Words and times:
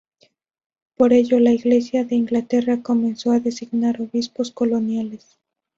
Por 0.97 1.13
ello, 1.13 1.39
la 1.39 1.51
Iglesia 1.51 2.03
de 2.03 2.15
Inglaterra 2.15 2.81
comenzó 2.81 3.33
a 3.33 3.39
designar 3.39 4.01
obispos 4.01 4.49
coloniales. 4.49 5.37